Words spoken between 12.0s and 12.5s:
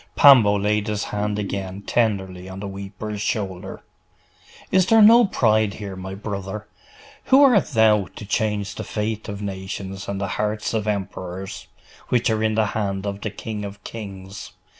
which are